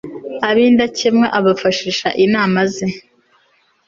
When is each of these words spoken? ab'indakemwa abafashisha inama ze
ab'indakemwa 0.49 1.27
abafashisha 1.39 2.09
inama 2.25 2.59
ze 2.73 2.87